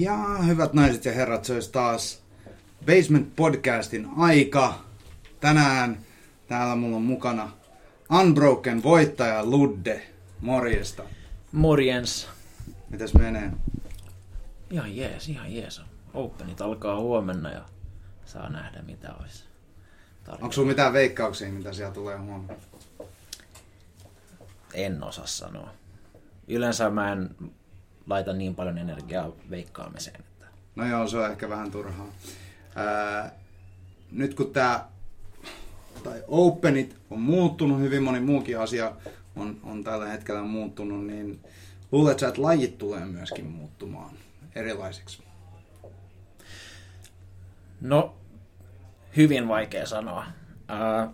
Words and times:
Ja 0.00 0.16
hyvät 0.46 0.72
naiset 0.72 1.04
ja 1.04 1.12
herrat, 1.12 1.44
se 1.44 1.52
olisi 1.54 1.72
taas 1.72 2.22
Basement 2.86 3.36
Podcastin 3.36 4.08
aika. 4.16 4.84
Tänään 5.40 5.98
täällä 6.48 6.76
mulla 6.76 6.96
on 6.96 7.02
mukana 7.02 7.50
Unbroken 8.20 8.82
voittaja 8.82 9.44
Ludde. 9.44 10.02
Morjesta. 10.40 11.02
Morjens. 11.52 12.28
Mitäs 12.90 13.14
menee? 13.14 13.50
Ihan 14.70 14.96
jees, 14.96 15.28
ihan 15.28 15.54
jees. 15.54 15.80
Openit 16.14 16.60
alkaa 16.60 17.00
huomenna 17.00 17.50
ja 17.52 17.64
saa 18.24 18.48
nähdä 18.48 18.82
mitä 18.82 19.14
olisi. 19.20 19.44
tarjolla. 20.24 20.44
Onko 20.44 20.52
sulla 20.52 20.68
mitään 20.68 20.92
veikkauksia, 20.92 21.48
mitä 21.48 21.72
siellä 21.72 21.94
tulee 21.94 22.18
huomenna? 22.18 22.54
En 24.74 25.02
osaa 25.02 25.26
sanoa. 25.26 25.70
Yleensä 26.48 26.90
mä 26.90 27.12
en 27.12 27.36
laita 28.06 28.32
niin 28.32 28.54
paljon 28.54 28.78
energiaa 28.78 29.32
veikkaamiseen. 29.50 30.20
Että... 30.20 30.46
No 30.76 30.86
joo, 30.86 31.06
se 31.06 31.18
on 31.18 31.30
ehkä 31.30 31.48
vähän 31.48 31.70
turhaa. 31.70 32.08
Ää, 32.74 33.32
nyt 34.12 34.34
kun 34.34 34.52
tämä 34.52 34.84
tai 36.04 36.22
Openit 36.28 36.96
on 37.10 37.20
muuttunut, 37.20 37.80
hyvin 37.80 38.02
moni 38.02 38.20
muukin 38.20 38.58
asia 38.58 38.92
on, 39.36 39.60
on 39.62 39.84
tällä 39.84 40.08
hetkellä 40.08 40.42
muuttunut, 40.42 41.06
niin 41.06 41.40
luulet 41.92 42.18
sä, 42.18 42.28
että 42.28 42.42
lajit 42.42 42.78
tulee 42.78 43.04
myöskin 43.04 43.46
muuttumaan 43.46 44.14
erilaisiksi? 44.54 45.22
No, 47.80 48.14
hyvin 49.16 49.48
vaikea 49.48 49.86
sanoa. 49.86 50.26
Ää, 50.68 51.10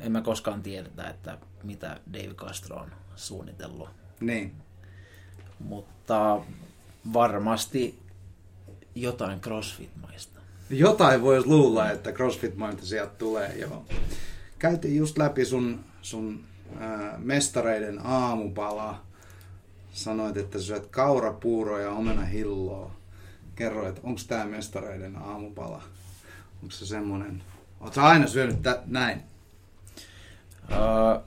en 0.00 0.12
mä 0.12 0.20
koskaan 0.20 0.62
tiedetä, 0.62 1.08
että 1.08 1.38
mitä 1.62 2.00
Dave 2.12 2.34
Castro 2.34 2.76
on 2.76 2.92
suunnitellut. 3.16 3.88
Niin. 4.20 4.54
Mutta 5.62 6.40
varmasti 7.12 7.98
jotain 8.94 9.40
CrossFit-maista. 9.40 10.40
Jotain 10.70 11.22
voisi 11.22 11.48
luulla, 11.48 11.90
että 11.90 12.12
CrossFit 12.12 12.56
Mailta 12.56 12.86
sieltä 12.86 13.12
tulee, 13.18 13.58
joo. 13.58 13.84
Käytiin 14.58 14.96
just 14.96 15.18
läpi 15.18 15.44
sun, 15.44 15.84
sun 16.02 16.44
ää, 16.78 17.18
mestareiden 17.18 18.06
aamupala. 18.06 19.02
Sanoit, 19.92 20.36
että 20.36 20.58
syöt 20.60 20.86
kaurapuuroa 20.86 21.80
ja 21.80 21.90
omenahilloa. 21.90 22.90
Kerroit, 23.54 24.00
onko 24.02 24.20
tämä 24.28 24.44
mestareiden 24.44 25.16
aamupala? 25.16 25.82
Onko 26.62 26.74
se 26.74 26.86
semmonen... 26.86 27.42
Oletko 27.80 28.00
aina 28.00 28.26
syönyt 28.26 28.62
tä- 28.62 28.82
näin? 28.86 29.22
Öö, 30.70 31.20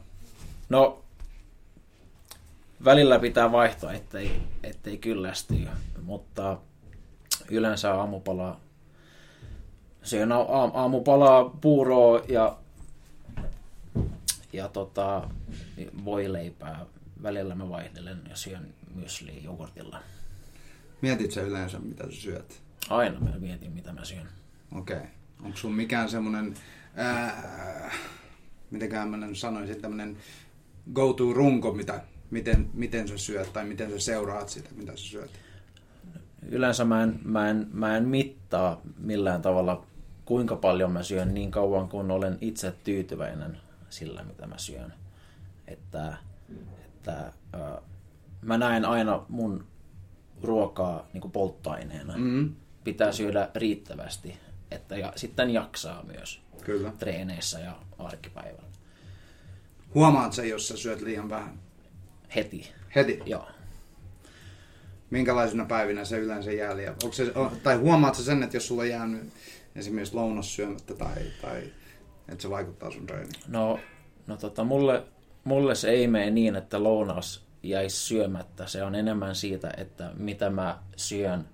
no, 0.70 1.05
välillä 2.86 3.20
pitää 3.20 3.52
vaihtaa, 3.52 3.94
ettei, 3.94 4.32
ettei 4.64 4.98
kyllästy, 4.98 5.68
mutta 6.02 6.58
yleensä 7.52 7.94
aamupala, 7.94 8.60
syön 10.04 10.32
a- 10.32 10.42
a- 10.42 10.72
aamupalaa 10.74 11.50
puuroa 11.62 12.22
ja, 12.28 12.58
ja 14.54 14.68
tota, 14.68 15.30
voileipää. 16.06 16.86
Välillä 17.24 17.56
mä 17.56 17.70
vaihtelen 17.70 18.22
ja 18.30 18.36
syön 18.36 18.74
mysliä 18.96 19.42
jogurtilla. 19.44 20.00
Mietit 21.02 21.32
sä 21.32 21.42
yleensä, 21.42 21.80
mitä 21.80 22.04
sä 22.04 22.22
syöt? 22.22 22.62
Aina 22.90 23.20
mä 23.20 23.30
mietin, 23.40 23.72
mitä 23.72 23.94
mä 23.94 24.06
syön. 24.06 24.28
Okei. 24.76 24.98
Okay. 24.98 25.10
Onko 25.44 25.58
sun 25.58 25.74
mikään 25.74 26.10
semmonen... 26.10 26.54
Ää, 26.96 27.92
mitenkään 28.72 29.10
mä 29.10 29.18
sanoisin, 29.34 29.82
tämmönen 29.82 30.18
go-to-runko, 30.94 31.74
mitä, 31.74 32.02
miten, 32.32 32.70
miten 32.74 33.08
sä 33.08 33.18
syöt 33.18 33.54
tai 33.54 33.66
miten 33.66 33.92
sä 33.92 34.00
seuraat 34.00 34.50
sitä, 34.50 34.70
mitä 34.76 34.92
sä 34.96 35.06
syöt? 35.06 35.32
yleensä 36.50 36.86
mä 36.86 37.04
en, 37.04 37.20
mä, 37.24 37.50
en, 37.50 37.68
mä 37.74 37.98
en 37.98 38.08
mittaa 38.08 38.82
millään 38.98 39.42
tavalla, 39.42 39.86
kuinka 40.26 40.56
paljon 40.56 40.92
mä 40.92 41.04
syön 41.04 41.34
niin 41.34 41.52
kauan, 41.52 41.90
kun 41.90 42.12
olen 42.12 42.38
itse 42.42 42.74
tyytyväinen 42.84 43.58
sillä, 43.90 44.24
mitä 44.24 44.48
mä 44.48 44.58
syön. 44.58 44.94
Että, 45.68 46.18
että 46.86 47.34
äh, 47.56 47.84
mä 48.42 48.58
näen 48.58 48.86
aina 48.86 49.26
mun 49.30 49.66
ruokaa 50.42 51.08
niin 51.14 51.22
kuin 51.22 51.32
polttoaineena. 51.32 52.14
Mm, 52.18 52.56
Pitää 52.84 53.12
syödä 53.12 53.50
riittävästi, 53.56 54.38
että 54.72 54.98
ja, 54.98 55.14
sitten 55.16 55.50
jaksaa 55.50 56.04
myös 56.04 56.42
kyllä. 56.62 56.92
treeneissä 57.00 57.60
ja 57.60 57.76
arkipäivällä. 57.98 58.70
Huomaat 59.94 60.34
sä, 60.34 60.46
jos 60.46 60.68
sä 60.68 60.78
syöt 60.78 61.02
liian 61.02 61.30
vähän? 61.30 61.60
Heti. 62.36 62.72
Heti. 62.96 63.20
Joo. 63.26 63.48
Minkälaisena 65.10 65.66
päivinä 65.66 66.06
se 66.06 66.18
yleensä 66.18 66.52
jää 66.52 66.78
liian? 66.78 66.96
Onko 67.04 67.16
se, 67.16 67.34
tai 67.64 67.76
huomaat 67.76 68.16
sä 68.16 68.24
sen, 68.24 68.44
että 68.44 68.56
jos 68.58 68.68
sulla 68.68 68.82
on 68.82 68.90
jäänyt 68.90 69.34
esimerkiksi 69.76 70.16
lounas 70.16 70.56
syömättä 70.56 70.94
tai, 70.94 71.16
tai 71.42 71.64
että 72.30 72.42
se 72.42 72.50
vaikuttaa 72.50 72.92
sun 72.92 73.06
treeniin? 73.08 73.42
No, 73.48 73.80
no 74.28 74.38
tota, 74.38 74.64
mulle, 74.64 75.04
mulle 75.44 75.76
se 75.76 75.90
ei 75.90 76.08
mene 76.08 76.32
niin, 76.32 76.56
että 76.56 76.84
lounas 76.84 77.46
jäisi 77.64 77.98
syömättä. 77.98 78.68
Se 78.68 78.84
on 78.84 78.96
enemmän 78.96 79.36
siitä, 79.36 79.74
että 79.78 80.12
mitä 80.18 80.50
mä 80.50 80.80
syön 80.96 81.46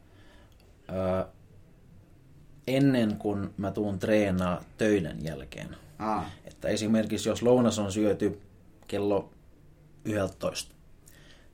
ö, 0.89 1.25
ennen 2.67 3.15
kuin 3.15 3.49
mä 3.57 3.71
tuun 3.71 3.99
treenaa 3.99 4.63
töiden 4.77 5.17
jälkeen. 5.25 5.75
Ah, 5.99 6.25
Että 6.45 6.67
esimerkiksi 6.67 7.29
jos 7.29 7.41
lounas 7.41 7.79
on 7.79 7.91
syöty 7.91 8.41
kello 8.87 9.29
11 10.05 10.75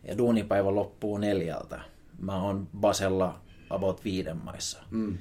ja 0.03 0.17
duunipäivä 0.17 0.75
loppuu 0.75 1.17
neljältä, 1.17 1.79
mä 2.19 2.41
oon 2.41 2.67
Basella 2.79 3.39
about 3.69 4.03
viiden 4.03 4.37
maissa. 4.37 4.83
mm, 4.91 5.17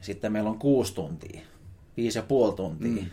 Sitten 0.00 0.32
meillä 0.32 0.50
on 0.50 0.58
kuusi 0.58 0.94
tuntia, 0.94 1.40
viisi 1.96 2.18
ja 2.18 2.22
puoli 2.22 2.56
tuntia 2.56 3.02
mm. 3.02 3.10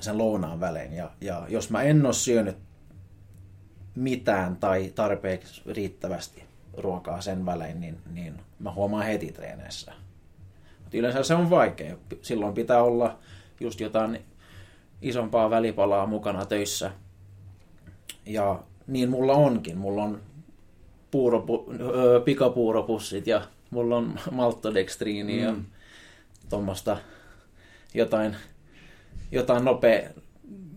sen 0.00 0.18
lounaan 0.18 0.60
välein. 0.60 0.92
Ja, 0.92 1.10
ja 1.20 1.46
jos 1.48 1.70
mä 1.70 1.82
en 1.82 2.06
ole 2.06 2.12
syönyt 2.14 2.56
mitään 3.94 4.56
tai 4.56 4.92
tarpeeksi 4.94 5.62
riittävästi 5.66 6.44
ruokaa 6.76 7.20
sen 7.20 7.46
välein, 7.46 7.80
niin, 7.80 7.98
niin 8.12 8.40
mä 8.58 8.72
huomaan 8.72 9.04
heti 9.06 9.32
treeneissä. 9.32 9.92
Mutta 10.82 10.96
yleensä 10.96 11.22
se 11.22 11.34
on 11.34 11.50
vaikea. 11.50 11.96
Silloin 12.22 12.54
pitää 12.54 12.82
olla 12.82 13.18
just 13.60 13.80
jotain 13.80 14.24
isompaa 15.02 15.50
välipalaa 15.50 16.06
mukana 16.06 16.46
töissä. 16.46 16.90
Ja 18.26 18.62
niin 18.86 19.10
mulla 19.10 19.32
onkin. 19.32 19.78
Mulla 19.78 20.02
on 20.02 20.20
puuropu, 21.10 21.72
öö, 21.80 22.20
pikapuuropussit 22.20 23.26
ja 23.26 23.42
mulla 23.70 23.96
on 23.96 24.18
maltodextriini 24.30 25.42
ja 25.42 25.52
Mm. 25.52 25.64
tuommoista 26.48 26.96
jotain, 27.94 28.36
jotain 29.32 29.64
nopea, 29.64 30.10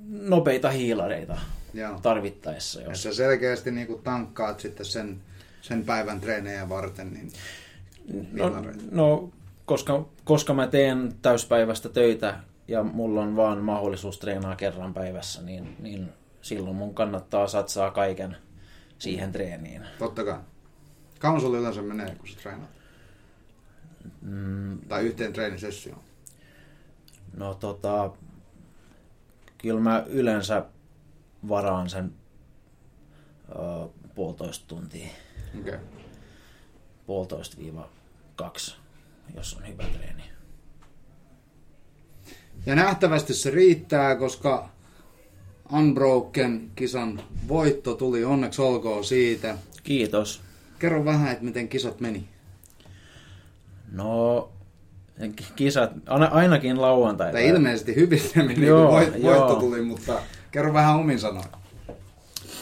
nopeita 0.10 0.70
hiilareita 0.70 1.38
joo. 1.74 2.00
tarvittaessa. 2.02 2.82
Ja 2.82 2.90
Jos. 2.90 3.04
sä 3.04 3.14
selkeästi 3.14 3.72
niin 3.72 4.02
tankkaat 4.04 4.60
sitten 4.60 4.86
sen, 4.86 5.22
sen 5.62 5.84
päivän 5.84 6.20
treenejä 6.22 6.70
varten, 6.70 7.14
niin 7.14 7.32
No, 8.32 8.52
no 8.92 9.30
koska, 9.66 10.06
koska 10.24 10.54
mä 10.54 10.68
teen 10.68 11.14
täyspäivästä 11.22 11.90
töitä 11.90 12.40
ja 12.68 12.84
mulla 12.84 13.22
on 13.22 13.36
vaan 13.36 13.58
mahdollisuus 13.58 14.20
treenaa 14.20 14.56
kerran 14.56 14.94
päivässä, 14.94 15.42
niin, 15.42 15.76
niin 15.80 16.10
silloin 16.42 16.76
mun 16.76 16.96
kannattaa 16.96 17.48
satsaa 17.48 17.92
kaiken 17.92 18.38
siihen 19.00 19.32
treeniin. 19.32 19.86
totta 20.00 20.24
kai. 20.24 20.40
Kauan 21.20 21.42
sulla 21.42 21.58
yleensä 21.58 21.82
menee, 21.82 22.16
kun 22.16 22.28
sä 22.28 22.36
treenaat? 22.40 22.70
Mm, 24.22 24.80
Tai 24.80 25.04
yhteen 25.06 25.34
treenisessioon? 25.34 26.02
no 27.38 27.54
tota, 27.54 28.12
kyllä 29.58 29.80
mä 29.80 30.04
yleensä 30.08 30.66
varaan 31.50 31.90
sen 31.90 32.14
ö, 33.50 33.90
puolitoista 34.16 34.66
tuntia, 34.68 35.08
Okei. 35.60 35.74
Okay. 35.76 35.86
puolitoista 37.06 37.58
viiva 37.58 37.90
kaksi, 38.36 38.76
jos 39.36 39.54
on 39.54 39.68
hyvä 39.68 39.84
treeni. 39.84 40.24
Ja 42.66 42.76
nähtävästi 42.76 43.34
se 43.34 43.50
riittää, 43.52 44.16
koska 44.16 44.70
Unbroken 45.74 46.72
kisan 46.76 47.22
voitto 47.48 47.94
tuli 47.94 48.24
onneksi 48.24 48.62
olkoon 48.62 49.04
siitä. 49.06 49.56
Kiitos. 49.84 50.42
Kerro 50.80 51.06
vähän, 51.06 51.32
että 51.32 51.44
miten 51.44 51.68
kisat 51.70 52.00
meni. 52.00 52.28
No, 53.92 54.50
kisat, 55.56 55.92
aina- 56.08 56.26
ainakin 56.32 56.82
lauantai. 56.82 57.32
Tai 57.32 57.48
ilmeisesti 57.48 57.96
hyvin 57.96 58.20
se 58.20 58.44
meni, 58.44 58.66
Joo, 58.68 58.86
kun 58.88 58.96
voit, 58.96 59.14
joo. 59.24 59.34
voitto 59.36 59.56
tuli, 59.60 59.82
mutta 59.82 60.22
kerro 60.52 60.74
vähän 60.74 60.96
omin 60.96 61.20
sanoin. 61.20 61.46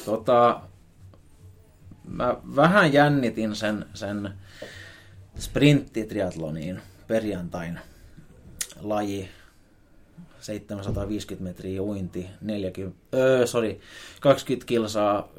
Tota, 0.06 0.62
mä 2.07 2.36
vähän 2.56 2.94
jännitin 2.94 3.56
sen, 3.56 3.86
sen 3.94 4.30
sprinttitriatloniin 5.39 6.80
perjantain 7.07 7.80
laji. 8.81 9.30
750 10.42 11.44
metriä 11.44 11.81
uinti, 11.81 12.28
40, 12.42 12.98
öö, 13.13 13.48
sorry, 13.48 13.80
20 14.22 14.66
kilsaa 14.68 15.30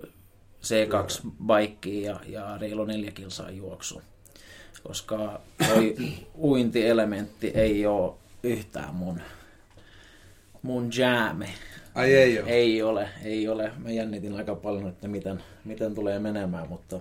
C2-baikkiin 0.62 2.04
ja, 2.04 2.20
ja 2.26 2.58
reilu 2.60 2.84
4 2.84 3.10
kilsaa 3.10 3.50
juoksu. 3.50 4.02
koska 4.82 5.40
toi 5.68 5.96
uintielementti 6.50 7.48
ei 7.54 7.86
ole 7.86 8.14
yhtään 8.42 8.94
mun, 8.94 9.20
mun 10.62 10.90
jääme. 10.98 11.48
Ai 11.94 12.14
ei 12.14 12.40
ole? 12.40 12.50
Ei 12.50 12.82
ole, 12.82 13.08
ei 13.24 13.48
ole. 13.48 13.72
Mä 13.78 13.90
jännitin 13.90 14.36
aika 14.36 14.54
paljon, 14.54 14.88
että 14.88 15.08
miten, 15.08 15.42
miten 15.64 15.94
tulee 15.94 16.18
menemään, 16.18 16.68
mutta 16.68 17.00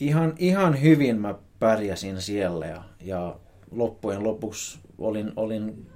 ihan, 0.00 0.34
ihan 0.38 0.82
hyvin 0.82 1.20
mä 1.20 1.34
pärjäsin 1.58 2.20
siellä 2.20 2.66
ja, 2.66 2.82
ja 3.00 3.36
loppujen 3.70 4.24
lopuksi 4.24 4.78
olin, 4.98 5.32
olin 5.36 5.86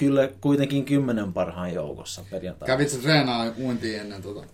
kyllä 0.00 0.28
kuitenkin 0.40 0.84
kymmenen 0.84 1.32
parhaan 1.32 1.74
joukossa 1.74 2.24
perjantaina. 2.30 2.74
Kävitsä 2.74 2.98
treenaa 2.98 3.52
uintia 3.58 4.00
ennen 4.00 4.22
tota? 4.22 4.44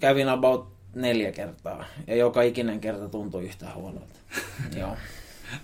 Kävin 0.00 0.28
about 0.28 0.68
neljä 0.94 1.32
kertaa 1.32 1.84
ja 2.06 2.16
joka 2.16 2.42
ikinen 2.42 2.80
kerta 2.80 3.08
tuntui 3.08 3.44
yhtä 3.44 3.66
huonolta. 3.74 4.18
Joo. 4.80 4.96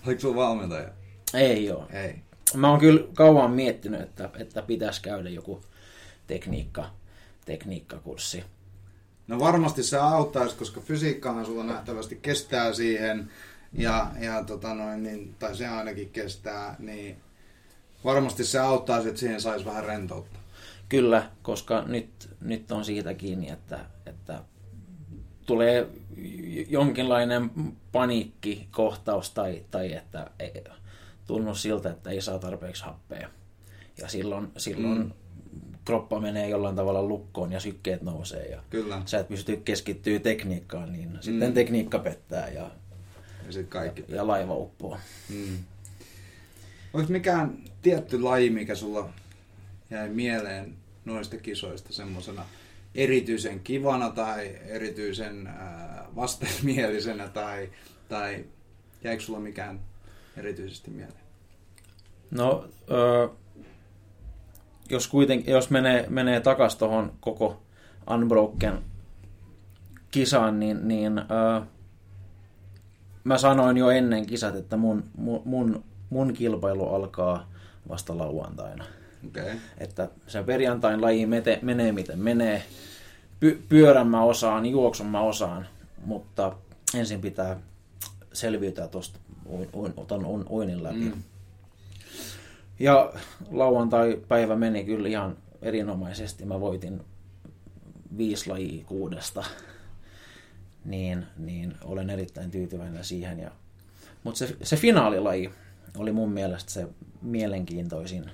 Oliko 0.06 0.20
sulla 0.20 0.36
valmentaja? 0.36 0.88
Ei 1.34 1.64
joo. 1.64 1.86
Ei. 1.92 2.14
Mä 2.54 2.70
oon 2.70 2.80
kyllä 2.80 3.08
kauan 3.14 3.50
miettinyt, 3.50 4.00
että, 4.00 4.30
että 4.38 4.62
pitäisi 4.62 5.02
käydä 5.02 5.28
joku 5.28 5.62
tekniikka, 6.26 6.90
tekniikkakurssi. 7.44 8.44
No 9.26 9.38
varmasti 9.38 9.82
se 9.82 9.98
auttaisi, 9.98 10.56
koska 10.56 10.80
fysiikkahan 10.80 11.46
sulla 11.46 11.64
nähtävästi 11.64 12.18
kestää 12.22 12.72
siihen, 12.72 13.30
ja, 13.72 14.10
ja 14.20 14.44
tota 14.44 14.74
noin, 14.74 15.02
niin, 15.02 15.34
tai 15.38 15.56
se 15.56 15.68
ainakin 15.68 16.10
kestää, 16.10 16.76
niin 16.78 17.16
varmasti 18.04 18.44
se 18.44 18.58
auttaisi, 18.58 19.08
että 19.08 19.20
siihen 19.20 19.40
saisi 19.40 19.64
vähän 19.64 19.84
rentoutta. 19.84 20.38
Kyllä, 20.88 21.30
koska 21.42 21.82
nyt, 21.86 22.30
nyt 22.40 22.72
on 22.72 22.84
siitä 22.84 23.14
kiinni, 23.14 23.50
että, 23.50 23.80
että 24.06 24.42
tulee 25.46 25.88
jonkinlainen 26.68 27.50
paniikkikohtaus 27.92 29.30
tai, 29.30 29.64
tai 29.70 29.92
että 29.92 30.30
ei, 30.38 30.64
tunnu 31.26 31.54
siltä, 31.54 31.90
että 31.90 32.10
ei 32.10 32.20
saa 32.20 32.38
tarpeeksi 32.38 32.84
happea. 32.84 33.28
Ja 33.98 34.08
silloin, 34.08 34.52
silloin 34.56 34.98
mm. 34.98 35.10
kroppa 35.84 36.20
menee 36.20 36.48
jollain 36.48 36.76
tavalla 36.76 37.02
lukkoon 37.02 37.52
ja 37.52 37.60
sykkeet 37.60 38.02
nousee 38.02 38.46
ja 38.46 38.62
Kyllä. 38.70 39.02
sä 39.06 39.18
et 39.18 39.28
pysty 39.28 39.56
keskittyä 39.56 40.18
tekniikkaan, 40.18 40.92
niin 40.92 41.18
sitten 41.20 41.48
mm. 41.48 41.54
tekniikka 41.54 41.98
pettää 41.98 42.48
ja, 42.48 42.70
ja, 43.46 43.52
sit 43.52 43.68
kaikki 43.68 44.04
ja, 44.08 44.16
ja 44.16 44.26
laiva 44.26 44.54
uppoo. 44.54 44.98
Mm. 45.28 45.58
Onko 46.94 47.12
mikään 47.12 47.58
tietty 47.82 48.22
laji, 48.22 48.50
mikä 48.50 48.74
sulla 48.74 49.08
jäi 49.90 50.08
mieleen 50.08 50.74
noista 51.04 51.36
kisoista 51.36 51.92
semmoisena 51.92 52.44
erityisen 52.94 53.60
kivana 53.60 54.10
tai 54.10 54.58
erityisen 54.66 55.46
äh, 55.46 55.54
vastenmielisenä 56.16 57.28
tai, 57.28 57.70
tai 58.08 58.44
jäikö 59.04 59.22
sulla 59.22 59.40
mikään 59.40 59.80
erityisesti 60.36 60.90
mieleen? 60.90 61.22
No, 62.30 62.68
ö, 62.90 63.28
jos, 64.90 65.08
kuitenkin, 65.08 65.52
jos 65.52 65.70
menee, 65.70 66.06
menee 66.08 66.40
takaisin 66.40 66.78
tuohon 66.78 67.12
koko 67.20 67.62
Unbroken 68.10 68.78
kisaan, 70.10 70.60
niin, 70.60 70.88
niin 70.88 71.18
ö, 71.18 71.62
mä 73.24 73.38
sanoin 73.38 73.76
jo 73.76 73.90
ennen 73.90 74.26
kisat, 74.26 74.56
että 74.56 74.76
mun, 74.76 75.04
mun, 75.16 75.42
mun 75.44 75.84
kilpailu 76.32 76.88
alkaa 76.88 77.50
vasta 77.88 78.18
lauantaina. 78.18 78.84
Okay. 79.26 79.56
Että 79.78 80.08
se 80.26 80.42
perjantain 80.42 81.02
laji 81.02 81.26
mete, 81.26 81.58
menee 81.62 81.92
miten 81.92 82.18
menee. 82.18 82.62
Py, 83.40 83.62
pyörän 83.68 84.06
mä 84.06 84.22
osaan, 84.22 84.66
juoksun 84.66 85.06
mä 85.06 85.20
osaan, 85.20 85.66
mutta 86.04 86.52
ensin 86.94 87.20
pitää 87.20 87.56
selviytyä 88.32 88.88
tuosta 88.88 89.18
uin, 89.46 89.68
uin, 89.74 90.44
uinin 90.50 90.82
läpi. 90.82 90.96
Mm. 90.96 91.22
Ja 92.78 93.12
lauantai-päivä 93.50 94.56
meni 94.56 94.84
kyllä 94.84 95.08
ihan 95.08 95.36
erinomaisesti. 95.62 96.44
Mä 96.44 96.60
voitin 96.60 97.00
viisi 98.16 98.50
lajia 98.50 98.84
kuudesta. 98.84 99.44
Niin, 100.84 101.26
niin 101.38 101.74
olen 101.84 102.10
erittäin 102.10 102.50
tyytyväinen 102.50 103.04
siihen. 103.04 103.38
Ja, 103.38 103.50
mutta 104.24 104.38
se, 104.38 104.56
se 104.62 104.76
finaalilaji 104.76 105.50
oli 105.98 106.12
mun 106.12 106.32
mielestä 106.32 106.72
se 106.72 106.88
mielenkiintoisin. 107.22 108.30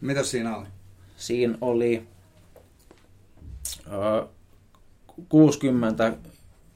Mitä 0.00 0.22
siinä 0.22 0.56
oli? 0.56 0.66
Siinä 1.16 1.58
oli 1.60 2.06
ö, 3.92 4.28
60 5.28 6.12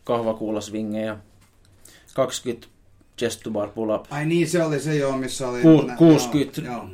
kahvakuulasvingejä, 0.05 1.19
20 2.15 2.67
chest 3.19 3.41
to 3.43 3.51
bar 3.51 3.69
pull 3.69 3.91
up. 3.91 4.07
Ai 4.11 4.27
niin, 4.27 4.49
se 4.49 4.65
oli 4.65 4.81
se 4.81 4.97
joo, 4.97 5.19
missä 5.19 5.49
oli... 5.49 5.63
Ku, 5.63 5.91
60 5.99 6.61
joo, 6.61 6.75
joo. 6.75 6.89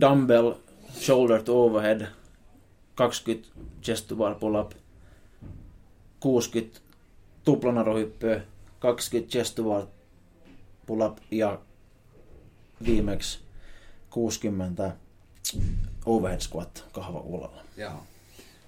dumbbell 0.00 0.52
shoulder 0.92 1.42
to 1.42 1.64
overhead, 1.64 2.06
20 2.94 3.48
chest 3.82 4.08
to 4.08 4.16
bar 4.16 4.34
pull 4.34 4.54
up, 4.54 4.72
60 6.20 6.80
tuplanarohyppyä, 7.44 8.40
20 8.78 9.32
chest 9.32 9.54
to 9.54 9.62
bar 9.62 9.86
pull 10.86 11.00
up 11.00 11.18
ja 11.30 11.60
viimeksi 12.84 13.38
60 14.10 14.96
overhead 16.06 16.40
squat 16.40 16.84
kahvakuulalla. 16.92 17.64
Joo. 17.76 18.02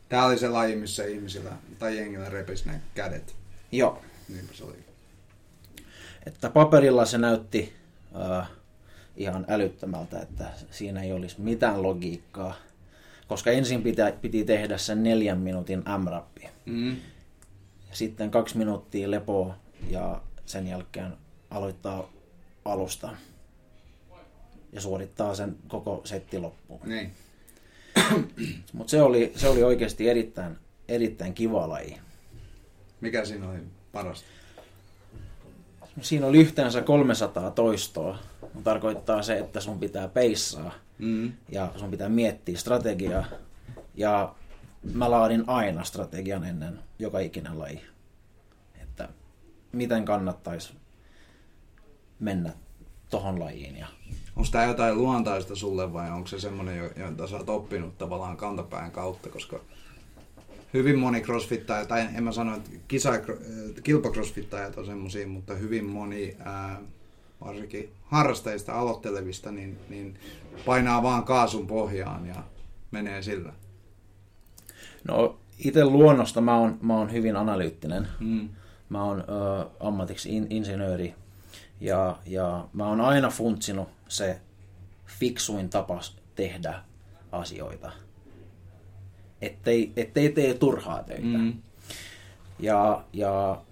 Tämä 0.09 0.27
oli 0.27 0.39
se 0.39 0.49
laji, 0.49 0.77
missä 0.77 1.05
ihmisillä 1.05 1.53
tai 1.79 1.97
jengillä 1.97 2.29
repisi 2.29 2.69
ne 2.69 2.81
kädet. 2.95 3.37
Joo. 3.73 4.03
Niinpä 4.29 4.55
se 4.55 4.65
oli. 4.65 4.85
Että 6.27 6.51
paperilla 6.51 7.05
se 7.05 7.19
näytti 7.19 7.73
äh, 8.41 8.49
ihan 9.17 9.47
älyttömältä, 9.49 10.21
että 10.21 10.51
siinä 10.71 11.03
ei 11.03 11.13
olisi 11.13 11.41
mitään 11.41 11.83
logiikkaa. 11.83 12.55
Koska 13.29 13.51
ensin 13.51 13.83
pitä, 13.83 14.13
piti 14.21 14.45
tehdä 14.45 14.79
sen 14.79 15.03
neljän 15.03 15.39
minuutin 15.39 15.79
M-rappi. 15.79 16.49
Mm. 16.67 16.97
Ja 17.91 17.97
sitten 17.97 18.31
kaksi 18.31 18.59
minuuttia 18.59 19.11
lepoa 19.11 19.55
ja 19.91 20.23
sen 20.47 20.67
jälkeen 20.67 21.17
aloittaa 21.51 22.11
alusta. 22.65 23.17
Ja 24.73 24.81
suorittaa 24.81 25.35
sen 25.35 25.57
koko 25.69 26.01
setti 26.05 26.39
loppuun. 26.39 26.81
Niin. 26.85 27.13
Mutta 28.73 28.91
se 28.91 29.03
oli, 29.03 29.33
se 29.37 29.49
oli 29.49 29.63
oikeasti 29.63 30.09
erittäin, 30.09 30.57
erittäin 30.89 31.35
kiva 31.35 31.69
laji. 31.69 31.99
Mikä 33.01 33.25
siinä 33.25 33.49
oli 33.49 33.59
parasta? 33.93 34.27
Siinä 36.01 36.27
oli 36.27 36.39
yhteensä 36.39 36.83
300 36.83 37.51
toistoa. 37.51 38.19
Tarkoittaa 38.65 39.23
se, 39.23 39.39
että 39.39 39.61
sun 39.61 39.79
pitää 39.79 40.09
peissaa 40.09 40.73
mm. 40.99 41.33
ja 41.49 41.73
sun 41.77 41.91
pitää 41.91 42.09
miettiä 42.09 42.57
strategiaa. 42.57 43.25
Ja 43.95 44.35
mä 44.95 45.11
laadin 45.11 45.45
aina 45.47 45.85
strategian 45.85 46.45
ennen 46.45 46.79
joka 46.99 47.19
ikinen 47.19 47.59
laji. 47.59 47.81
Että 48.83 49.09
miten 49.73 50.05
kannattaisi 50.05 50.73
mennä 52.21 52.53
tohon 53.11 53.41
lajiin. 53.41 53.77
Ja... 53.77 53.87
Onko 54.41 54.51
tämä 54.53 54.65
jotain 54.65 54.99
luontaista 54.99 55.57
sulle 55.57 55.93
vai 55.93 56.11
onko 56.11 56.27
se 56.27 56.41
semmoinen, 56.41 56.91
jota 56.97 57.27
sä 57.27 57.37
oot 57.37 57.49
oppinut 57.49 57.99
tavallaan 57.99 58.37
kantapään 58.37 58.91
kautta, 58.91 59.29
koska 59.29 59.61
hyvin 60.75 60.99
moni 60.99 61.21
crossfittaja, 61.21 61.87
tai 61.87 62.07
en 62.15 62.25
mä 62.25 62.33
sano, 62.33 62.57
että 62.57 62.71
kisa, 62.89 63.13
kilpacrossfittajat 63.83 64.79
on 64.79 64.87
semmoisia, 64.87 65.29
mutta 65.29 65.55
hyvin 65.55 65.85
moni, 65.85 66.37
ää, 66.39 66.81
varsinkin 67.41 67.93
harrastajista 68.05 68.79
aloittelevista, 68.79 69.53
niin, 69.53 69.79
niin 69.89 70.19
painaa 70.67 71.03
vaan 71.03 71.25
kaasun 71.25 71.67
pohjaan 71.67 72.27
ja 72.27 72.43
menee 72.91 73.23
sillä. 73.23 73.53
No 75.09 75.39
itse 75.59 75.85
luonnosta 75.85 76.41
mä 76.41 76.57
oon, 76.57 76.79
mä 76.83 76.97
oon 76.97 77.13
hyvin 77.13 77.37
analyyttinen. 77.37 78.09
Mm. 78.21 78.49
Mä 78.89 79.05
oon 79.05 79.21
ö, 79.21 79.67
ammatiksi 79.81 80.37
in, 80.37 80.47
insinööri 80.51 81.15
ja, 81.81 82.17
ja 82.27 82.69
mä 82.73 82.89
oon 82.89 83.01
aina 83.01 83.29
funtsinut 83.31 83.89
se 84.11 84.41
fiksuin 85.07 85.71
tapa 85.71 86.01
tehdä 86.35 86.83
asioita 87.33 87.93
ettei, 89.43 89.93
ettei 89.97 90.29
tee 90.29 90.55
turhaa 90.55 91.03
töitä. 91.03 91.39
Mm. 91.39 91.53
Ja, 92.59 93.05
ja 93.13 93.63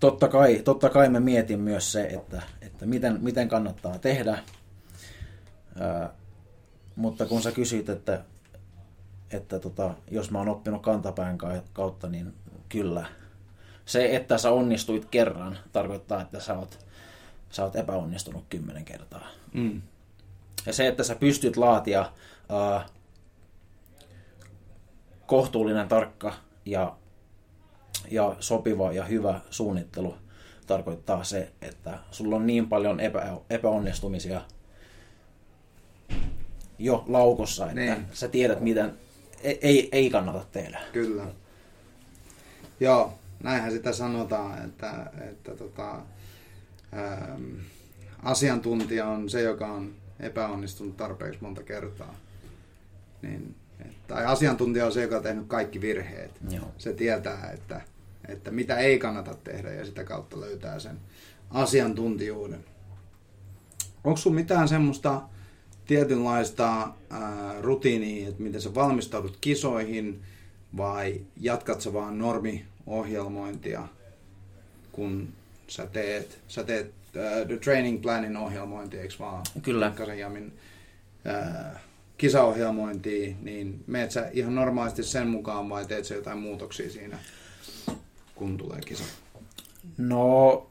totta, 0.00 0.28
kai, 0.28 0.62
totta 0.64 0.90
kai 0.90 1.08
mä 1.08 1.20
mietin 1.20 1.60
myös 1.60 1.92
se, 1.92 2.06
että, 2.06 2.42
että 2.60 2.86
miten, 2.86 3.18
miten 3.22 3.48
kannattaa 3.48 3.98
tehdä. 3.98 4.38
Ää, 5.80 6.10
mutta 6.96 7.26
kun 7.26 7.42
sä 7.42 7.52
kysyt, 7.52 7.88
että, 7.88 8.24
että 9.30 9.58
tota, 9.58 9.94
jos 10.10 10.30
mä 10.30 10.38
oon 10.38 10.48
oppinut 10.48 10.82
kantapään 10.82 11.38
kautta, 11.72 12.08
niin 12.08 12.34
kyllä. 12.68 13.06
Se, 13.84 14.16
että 14.16 14.38
sä 14.38 14.50
onnistuit 14.50 15.04
kerran, 15.04 15.58
tarkoittaa, 15.72 16.22
että 16.22 16.40
sä 16.40 16.58
oot, 16.58 16.86
sä 17.50 17.64
oot 17.64 17.76
epäonnistunut 17.76 18.44
kymmenen 18.50 18.84
kertaa. 18.84 19.26
Mm. 19.54 19.82
Ja 20.66 20.72
se, 20.72 20.86
että 20.88 21.04
sä 21.04 21.14
pystyt 21.14 21.56
laatia 21.56 22.12
ää, 22.48 22.86
kohtuullinen, 25.26 25.88
tarkka 25.88 26.34
ja, 26.64 26.96
ja 28.10 28.36
sopiva 28.40 28.92
ja 28.92 29.04
hyvä 29.04 29.40
suunnittelu 29.50 30.14
tarkoittaa 30.66 31.24
se, 31.24 31.52
että 31.62 31.98
sulla 32.10 32.36
on 32.36 32.46
niin 32.46 32.68
paljon 32.68 33.00
epä, 33.00 33.36
epäonnistumisia 33.50 34.40
jo 36.78 37.04
laukossa, 37.08 37.64
että 37.64 37.80
Niin. 37.80 38.06
sä 38.12 38.28
tiedät, 38.28 38.60
miten 38.60 38.92
ei, 39.42 39.58
ei, 39.62 39.88
ei 39.92 40.10
kannata 40.10 40.44
tehdä. 40.52 40.80
Kyllä. 40.92 41.26
Joo, 42.80 43.18
näinhän 43.42 43.72
sitä 43.72 43.92
sanotaan, 43.92 44.64
että, 44.64 45.10
että 45.30 45.54
tota, 45.56 46.00
ähm, 46.92 47.54
asiantuntija 48.22 49.06
on 49.06 49.30
se, 49.30 49.42
joka 49.42 49.66
on 49.66 49.94
epäonnistunut 50.20 50.96
tarpeeksi 50.96 51.38
monta 51.42 51.62
kertaa. 51.62 52.14
Niin, 53.22 53.54
tai 54.06 54.24
asiantuntija 54.24 54.86
on 54.86 54.92
se, 54.92 55.02
joka 55.02 55.16
on 55.16 55.22
tehnyt 55.22 55.46
kaikki 55.46 55.80
virheet. 55.80 56.30
Joo. 56.50 56.72
Se 56.78 56.92
tietää, 56.92 57.50
että, 57.50 57.80
että 58.28 58.50
mitä 58.50 58.78
ei 58.78 58.98
kannata 58.98 59.34
tehdä 59.34 59.72
ja 59.72 59.84
sitä 59.84 60.04
kautta 60.04 60.40
löytää 60.40 60.78
sen 60.78 60.96
asiantuntijuuden. 61.50 62.64
Onko 64.04 64.16
sun 64.16 64.34
mitään 64.34 64.68
semmoista 64.68 65.22
tietynlaista 65.86 66.92
ää, 67.10 67.54
rutiinia, 67.60 68.28
että 68.28 68.42
miten 68.42 68.60
sä 68.60 68.74
valmistaudut 68.74 69.38
kisoihin 69.40 70.22
vai 70.76 71.20
jatkat 71.36 71.80
sä 71.80 71.92
vaan 71.92 72.18
normiohjelmointia, 72.18 73.88
kun 74.92 75.28
sä 75.68 75.86
teet, 75.86 76.38
sä 76.48 76.64
teet 76.64 76.94
ää, 77.16 77.44
The 77.44 77.56
Training 77.56 78.02
Planin 78.02 78.36
ohjelmointi, 78.36 78.98
eikö 78.98 79.14
vaan? 79.18 79.42
Kyllä. 79.62 79.88
Pekkasen 79.88 80.18
Jamin 80.18 80.58
ää, 81.24 81.80
kisaohjelmointia, 82.18 83.34
niin 83.42 83.84
meet 83.86 84.10
sä 84.10 84.28
ihan 84.32 84.54
normaalisti 84.54 85.02
sen 85.02 85.26
mukaan 85.26 85.68
vai 85.68 85.86
teet 85.86 86.04
sä 86.04 86.14
jotain 86.14 86.38
muutoksia 86.38 86.90
siinä, 86.90 87.18
kun 88.34 88.56
tulee 88.56 88.80
kisa? 88.80 89.04
No, 89.98 90.66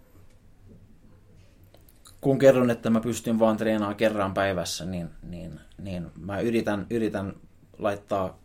kun 2.22 2.40
kerron, 2.40 2.70
että 2.70 2.90
mä 2.90 3.00
pystyn 3.00 3.40
vaan 3.40 3.58
treenaamaan 3.58 3.96
kerran 3.96 4.34
päivässä, 4.34 4.86
niin, 4.86 5.10
niin, 5.24 5.60
niin 5.78 6.08
mä 6.20 6.40
yritän, 6.40 6.88
yritän 6.90 7.34
laittaa 7.78 8.40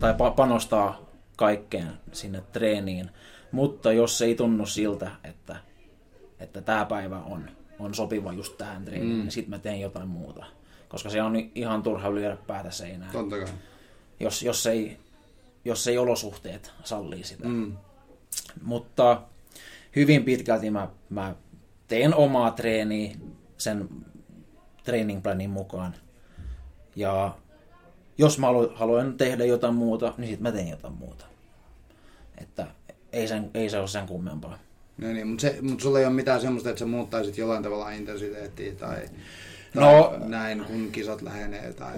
tai 0.00 0.12
pa- 0.12 0.34
panostaa 0.36 1.10
kaikkeen 1.36 1.92
sinne 2.12 2.42
treeniin. 2.52 3.10
Mutta 3.52 3.92
jos 3.92 4.22
ei 4.22 4.34
tunnu 4.34 4.66
siltä, 4.66 5.10
että, 5.24 5.56
että 6.40 6.60
tämä 6.60 6.84
päivä 6.84 7.18
on, 7.18 7.50
on 7.78 7.94
sopiva 7.94 8.32
just 8.32 8.58
tähän 8.58 8.84
treeniin, 8.84 9.12
mm. 9.12 9.18
niin 9.18 9.30
sitten 9.30 9.50
mä 9.50 9.58
teen 9.58 9.80
jotain 9.80 10.08
muuta. 10.08 10.46
Koska 10.88 11.10
se 11.10 11.22
on 11.22 11.36
ihan 11.54 11.82
turha 11.82 12.14
lyödä 12.14 12.36
päätä 12.46 12.70
seinään, 12.70 13.12
Totta 13.12 13.36
kai. 13.36 13.48
jos, 14.20 14.42
jos, 14.42 14.66
ei, 14.66 14.98
jos 15.64 15.88
ei 15.88 15.98
olosuhteet 15.98 16.72
sallii 16.84 17.24
sitä. 17.24 17.48
Mm. 17.48 17.76
Mutta 18.62 19.22
hyvin 19.96 20.24
pitkälti 20.24 20.70
mä, 20.70 20.88
mä 21.10 21.34
teen 21.88 22.14
omaa 22.14 22.50
treeniä 22.50 23.16
sen 23.58 23.88
training 24.84 25.22
planin 25.22 25.50
mukaan. 25.50 25.94
Ja 26.96 27.34
jos 28.18 28.38
mä 28.38 28.46
halu- 28.46 28.72
haluan 28.74 29.16
tehdä 29.16 29.44
jotain 29.44 29.74
muuta, 29.74 30.14
niin 30.18 30.28
sitten 30.28 30.42
mä 30.42 30.52
teen 30.52 30.68
jotain 30.68 30.94
muuta. 30.94 31.24
Että 32.38 32.66
ei, 33.12 33.28
sen, 33.28 33.50
ei 33.54 33.70
se 33.70 33.78
ole 33.78 33.88
sen 33.88 34.06
kummempaa. 34.06 34.58
No 35.00 35.12
niin, 35.12 35.26
mutta, 35.26 35.40
se, 35.40 35.58
mutta 35.62 35.82
sulla 35.82 35.98
ei 35.98 36.04
ole 36.06 36.14
mitään 36.14 36.40
semmoista, 36.40 36.70
että 36.70 36.78
sä 36.78 36.86
muuttaisit 36.86 37.38
jollain 37.38 37.62
tavalla 37.62 37.90
intensiteettiä 37.90 38.72
tai, 38.72 38.96
tai 39.74 39.82
No- 39.82 40.14
näin, 40.24 40.64
kun 40.64 40.88
kisat 40.92 41.22
lähenee. 41.22 41.72
Tai... 41.72 41.94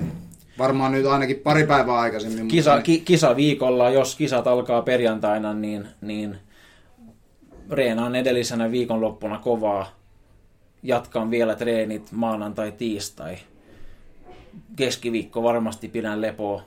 Varmaan 0.59 0.93
nyt 0.93 1.07
ainakin 1.07 1.37
pari 1.39 1.67
päivää 1.67 1.99
aikaisemmin. 1.99 2.49
Kisa, 2.49 2.71
mutta 2.71 2.85
ki, 2.85 3.01
kisa 3.01 3.37
viikolla, 3.37 3.91
jos 3.91 4.17
kisat 4.17 4.47
alkaa 4.47 4.83
perjantaina, 4.83 5.55
niin, 5.55 5.89
niin 6.01 6.37
reenaan 7.71 8.15
edellisenä 8.15 8.71
viikonloppuna 8.71 9.39
kovaa. 9.39 9.87
Jatkan 10.83 11.31
vielä 11.31 11.55
treenit 11.55 12.13
maanantai, 12.13 12.73
tiistai. 12.73 13.37
Keskiviikko 14.77 15.43
varmasti 15.43 15.89
pidän 15.89 16.21
lepoa 16.21 16.63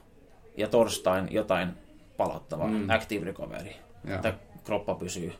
ja 0.57 0.67
torstain 0.67 1.27
jotain 1.31 1.69
palottavaa, 2.17 2.67
mm. 2.67 2.89
active 2.89 3.25
recovery, 3.25 3.69
Joo. 4.07 4.15
että 4.15 4.33
kroppa 4.63 4.95
pysyy 4.95 5.33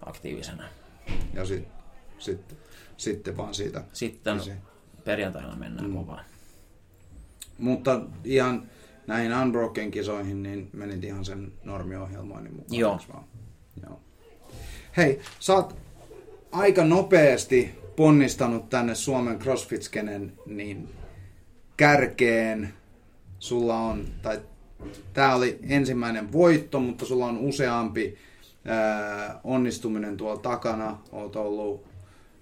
aktiivisena. 0.00 0.64
Ja 1.34 1.44
sit, 1.44 1.68
sit, 2.18 2.56
sitten 2.96 3.36
vaan 3.36 3.54
siitä. 3.54 3.84
Sitten 3.92 4.38
Kisi. 4.38 4.52
perjantaina 5.04 5.56
mennään 5.56 5.90
mm. 5.90 5.96
kovaa. 5.96 6.24
Mutta 7.58 8.00
ihan 8.24 8.62
näihin 9.06 9.34
Unbroken 9.34 9.90
kisoihin, 9.90 10.42
niin 10.42 10.70
menit 10.72 11.04
ihan 11.04 11.24
sen 11.24 11.52
normiohjelmoinnin 11.64 12.52
mukaan. 12.52 12.78
Joo. 12.80 13.00
Vaan? 13.12 13.24
Joo. 13.82 14.00
Hei, 14.96 15.20
sä 15.40 15.54
oot 15.54 15.76
aika 16.52 16.84
nopeasti 16.84 17.74
ponnistanut 17.96 18.68
tänne 18.70 18.94
Suomen 18.94 19.38
CrossFit-skenen 19.38 20.32
niin 20.46 20.88
kärkeen. 21.76 22.74
Sulla 23.38 23.78
on, 23.78 24.04
tai 24.22 24.40
tää 25.12 25.34
oli 25.34 25.58
ensimmäinen 25.62 26.32
voitto, 26.32 26.80
mutta 26.80 27.04
sulla 27.04 27.26
on 27.26 27.38
useampi 27.38 28.18
ää, 28.66 29.40
onnistuminen 29.44 30.16
tuolla 30.16 30.40
takana. 30.40 30.98
Oot 31.12 31.36
ollut 31.36 31.86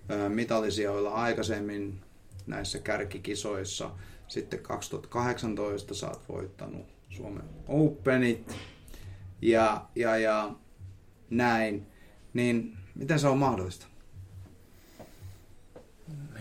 ää, 0.08 0.28
mitalisijoilla 0.28 1.10
aikaisemmin 1.10 2.00
näissä 2.46 2.78
kärkikisoissa. 2.78 3.90
Sitten 4.28 4.58
2018 4.58 5.94
sä 5.94 6.08
oot 6.08 6.28
voittanut 6.28 6.86
Suomen 7.10 7.44
Openit 7.68 8.56
ja, 9.42 9.84
ja, 9.96 10.16
ja 10.16 10.50
näin. 11.30 11.86
Niin 12.34 12.76
miten 12.94 13.18
se 13.18 13.28
on 13.28 13.38
mahdollista? 13.38 13.86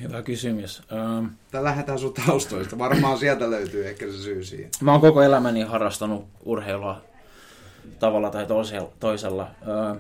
Hyvä 0.02 0.22
kysymys. 0.22 0.82
Ähm, 0.92 1.26
Tai 1.52 1.64
lähdetään 1.64 2.00
sun 2.00 2.14
taustoista. 2.14 2.78
Varmaan 2.78 3.18
sieltä 3.18 3.52
löytyy 3.52 3.88
ehkä 3.88 4.06
se 4.06 4.18
syy 4.18 4.44
siihen. 4.44 4.70
Mä 4.82 4.92
oon 4.92 5.02
koko 5.02 5.22
elämäni 5.22 5.62
harrastanut 5.62 6.28
urheilua 6.46 7.02
tavalla 8.00 8.30
tai 8.30 8.46
toisella. 9.00 9.48
Öö, 9.68 9.96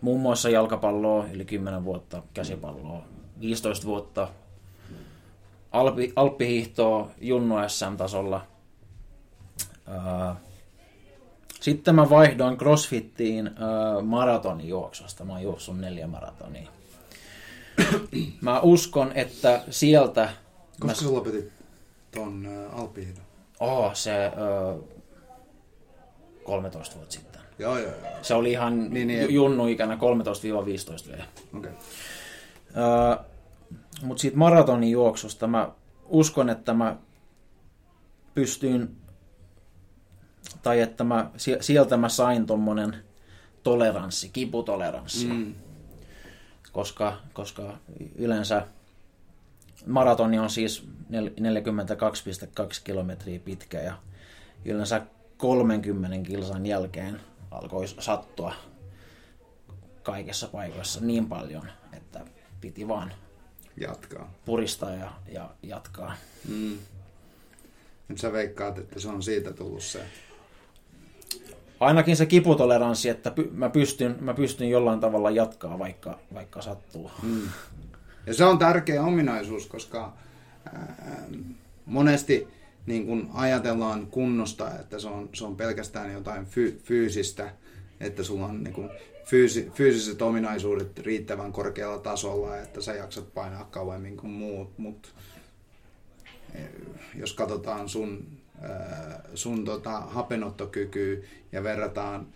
muun 0.00 0.20
muassa 0.20 0.48
jalkapalloa 0.48 1.26
yli 1.32 1.44
10 1.44 1.84
vuotta, 1.84 2.22
käsipalloa 2.34 3.02
15 3.40 3.86
vuotta, 3.86 4.28
Alpi, 5.72 6.12
alppihiihtoa 6.16 7.10
Junnu 7.20 7.54
SM-tasolla. 7.68 8.46
Öö, 9.88 10.34
sitten 11.60 11.94
mä 11.94 12.10
vaihdoin 12.10 12.58
CrossFittiin 12.58 13.46
öö, 13.46 14.02
maratonijuoksusta. 14.02 15.24
Mä 15.24 15.32
oon 15.32 15.42
juossut 15.42 15.78
neljä 15.78 16.06
maratonia. 16.06 16.68
Mä 18.40 18.60
uskon, 18.60 19.12
että 19.14 19.62
sieltä... 19.70 20.28
Koska 20.80 20.86
mä, 20.86 20.94
sä 20.94 21.14
lopetit 21.14 21.52
ton 22.10 22.48
alppihiidon? 22.72 23.30
oh, 23.60 23.94
se 23.94 24.32
13 26.44 26.96
vuotta 26.96 27.12
sitten. 27.12 27.40
Joo, 27.58 27.78
joo, 27.78 27.90
joo. 27.90 28.10
Se 28.22 28.34
oli 28.34 28.50
ihan 28.50 28.78
Niin, 28.78 28.92
niin, 28.92 29.08
niin. 29.08 29.34
junnu-ikänä 29.34 29.94
13-15 31.06 31.08
vielä. 31.10 31.24
Okei. 31.58 31.70
Öö, 32.76 33.24
Mutta 34.02 34.20
siitä 34.20 34.36
maratonin 34.36 34.90
juoksusta 34.90 35.46
mä 35.46 35.70
uskon, 36.04 36.50
että 36.50 36.74
mä 36.74 36.96
pystyin, 38.34 38.96
tai 40.62 40.80
että 40.80 41.04
mä, 41.04 41.30
sie- 41.36 41.62
sieltä 41.62 41.96
mä 41.96 42.08
sain 42.08 42.46
tommonen 42.46 42.96
toleranssi, 43.62 44.28
kiputoleranssi. 44.28 45.26
Mm. 45.26 45.54
koska, 46.72 47.16
koska 47.32 47.78
yleensä 48.16 48.66
maratoni 49.86 50.38
on 50.38 50.50
siis 50.50 50.84
nel- 51.10 51.40
42,2 51.40 52.80
kilometriä 52.84 53.38
pitkä 53.38 53.80
ja 53.80 53.94
yleensä 54.64 55.02
30 55.40 56.28
kilsan 56.28 56.66
jälkeen 56.66 57.20
alkoi 57.50 57.88
sattua 57.88 58.54
kaikessa 60.02 60.48
paikoissa 60.48 61.00
niin 61.00 61.26
paljon, 61.26 61.68
että 61.92 62.20
piti 62.60 62.88
vaan 62.88 63.12
Jatkaa. 63.76 64.32
puristaa 64.44 64.90
ja, 64.90 65.12
ja 65.32 65.50
jatkaa. 65.62 66.14
Mm. 66.48 66.78
Nyt 68.08 68.18
sä 68.18 68.32
veikkaat, 68.32 68.78
että 68.78 69.00
se 69.00 69.08
on 69.08 69.22
siitä 69.22 69.52
tullut 69.52 69.82
se. 69.82 70.04
Ainakin 71.80 72.16
se 72.16 72.26
kiputoleranssi, 72.26 73.08
että 73.08 73.30
py, 73.30 73.50
mä, 73.52 73.70
pystyn, 73.70 74.16
mä 74.20 74.34
pystyn 74.34 74.70
jollain 74.70 75.00
tavalla 75.00 75.30
jatkaa, 75.30 75.78
vaikka, 75.78 76.18
vaikka 76.34 76.62
sattuu. 76.62 77.10
Mm. 77.22 77.48
Ja 78.26 78.34
se 78.34 78.44
on 78.44 78.58
tärkeä 78.58 79.02
ominaisuus, 79.02 79.66
koska 79.66 80.12
ää, 80.72 81.26
monesti 81.86 82.48
niin 82.86 83.06
kun 83.06 83.30
ajatellaan 83.34 84.06
kunnosta, 84.06 84.78
että 84.80 84.98
se 84.98 85.08
on, 85.08 85.28
se 85.32 85.44
on 85.44 85.56
pelkästään 85.56 86.12
jotain 86.12 86.46
fy, 86.46 86.80
fyysistä, 86.84 87.54
että 88.00 88.22
sulla 88.22 88.46
on 88.46 88.64
niin 88.64 88.74
kun 88.74 88.90
fyysi, 89.24 89.70
fyysiset 89.74 90.22
ominaisuudet 90.22 90.98
riittävän 90.98 91.52
korkealla 91.52 91.98
tasolla, 91.98 92.56
että 92.56 92.80
sä 92.80 92.94
jaksat 92.94 93.34
painaa 93.34 93.64
kauemmin 93.64 94.16
kuin 94.16 94.30
muut, 94.30 94.78
mutta 94.78 95.08
jos 97.14 97.32
katsotaan 97.32 97.88
sun, 97.88 98.26
ää, 98.60 99.22
sun 99.34 99.64
tota, 99.64 100.00
hapenottokykyä 100.00 101.18
ja 101.52 101.62
verrataan 101.62 102.26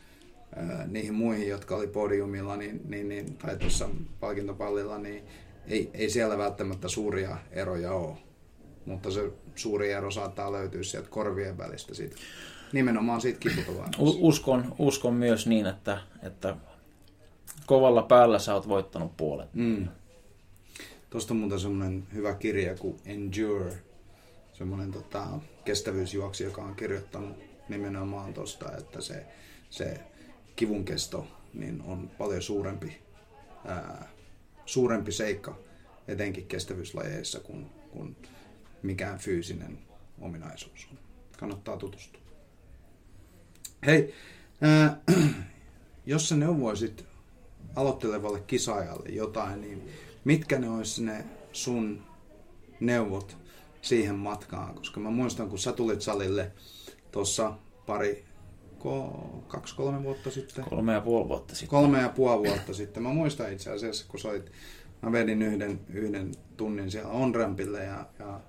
niihin 0.87 1.15
muihin, 1.15 1.49
jotka 1.49 1.77
oli 1.77 1.87
podiumilla 1.87 2.57
niin, 2.57 2.81
niin, 2.85 3.09
niin, 3.09 3.37
tai 3.37 3.57
tuossa 3.57 3.89
palkintopallilla, 4.21 4.99
niin 4.99 5.25
ei, 5.67 5.91
ei 5.95 6.11
siellä 6.11 6.39
välttämättä 6.39 6.89
suuria 6.89 7.37
eroja 7.51 7.93
ole. 7.93 8.17
Mutta 8.87 9.11
se 9.11 9.31
suuri 9.55 9.93
ero 9.93 10.11
saattaa 10.11 10.53
löytyä 10.53 10.83
sieltä 10.83 11.09
korvien 11.09 11.59
välistä 11.59 11.95
siitä, 11.95 12.17
nimenomaan 12.73 13.21
siitä 13.21 13.38
kiputuvaimasta. 13.38 14.03
Uskon, 14.03 14.75
uskon 14.79 15.14
myös 15.14 15.47
niin, 15.47 15.67
että, 15.67 15.99
että 16.23 16.57
kovalla 17.67 18.03
päällä 18.03 18.38
sä 18.38 18.55
oot 18.55 18.69
voittanut 18.69 19.17
puolet. 19.17 19.55
Mm. 19.55 19.88
Tuosta 21.11 21.35
on 21.35 21.38
muuten 21.38 21.61
semmoinen 21.61 22.07
hyvä 22.14 22.35
kirja 22.35 22.76
kuin 22.76 22.97
Endure, 23.05 23.79
semmoinen 24.53 24.93
tota, 24.93 25.26
kestävyysjuoksi, 25.64 26.45
joka 26.45 26.62
on 26.62 26.76
kirjoittanut 26.76 27.37
nimenomaan 27.69 28.35
tuosta, 28.35 28.76
että 28.76 29.00
se, 29.00 29.26
se 29.71 30.00
kivun 30.57 30.85
kesto 30.85 31.26
niin 31.55 31.83
on 31.87 32.11
paljon 32.19 32.43
suurempi, 32.43 32.99
ää, 33.64 34.09
suurempi 34.67 35.12
seikka 35.12 35.59
etenkin 36.09 36.47
kestävyyslajeissa 36.47 37.41
kuin, 37.41 37.67
kuin 37.91 38.17
mikään 38.85 39.19
fyysinen 39.19 39.79
ominaisuus 40.21 40.88
on. 40.91 40.99
Kannattaa 41.38 41.76
tutustua. 41.76 42.23
Hei, 43.87 44.14
ää, 44.61 45.00
jos 46.07 46.29
sä 46.29 46.37
neuvoisit 46.37 47.05
aloittelevalle 47.76 48.41
kisaajalle 48.41 49.09
jotain, 49.09 49.61
niin 49.61 49.88
mitkä 50.25 50.59
ne 50.59 50.71
olisi 50.71 51.05
ne 51.05 51.25
sun 51.53 52.03
neuvot 52.81 53.37
siihen 53.83 54.14
matkaan? 54.14 54.75
Koska 54.75 55.00
mä 55.00 55.11
muistan, 55.11 55.49
kun 55.49 55.59
sä 55.59 55.73
tulit 55.73 56.03
salille 56.03 56.53
tuossa 57.11 57.53
pari, 57.87 58.25
kaksi-kolme 59.49 60.03
vuotta 60.03 60.31
sitten. 60.31 60.64
Kolme 60.64 60.93
ja 60.93 61.00
puoli 61.00 61.29
vuotta 61.29 61.55
sitten. 61.55 61.69
Kolme 61.69 62.00
ja 62.00 62.09
puoli 62.09 62.49
vuotta 62.49 62.75
sitten. 62.75 63.03
Mä 63.03 63.12
muistan 63.12 63.53
itse 63.53 63.71
asiassa, 63.71 64.07
kun 64.09 64.21
soit, 64.21 64.50
mä 65.03 65.12
vedin 65.12 65.43
yhden, 65.43 65.81
yhden 65.88 66.33
tunnin 66.57 66.91
siellä 66.91 67.11
on-rampille 67.11 67.85
ja, 67.85 68.07
ja 68.19 68.41